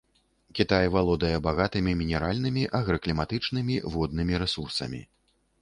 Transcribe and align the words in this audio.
Кітай 0.59 0.87
валодае 0.95 1.33
багатымі 1.49 1.93
мінеральнымі, 2.01 2.63
агракліматычнымі, 2.81 3.75
воднымі 3.97 4.33
рэсурсамі. 4.47 5.05